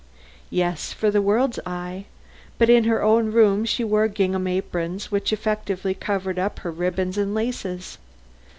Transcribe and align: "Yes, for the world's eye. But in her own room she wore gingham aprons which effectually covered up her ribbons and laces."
"Yes, 0.49 0.93
for 0.93 1.11
the 1.11 1.21
world's 1.21 1.59
eye. 1.63 2.05
But 2.57 2.71
in 2.71 2.85
her 2.85 3.03
own 3.03 3.31
room 3.31 3.65
she 3.65 3.83
wore 3.83 4.07
gingham 4.07 4.47
aprons 4.47 5.11
which 5.11 5.31
effectually 5.31 5.93
covered 5.93 6.39
up 6.39 6.57
her 6.61 6.71
ribbons 6.71 7.19
and 7.19 7.35
laces." 7.35 7.99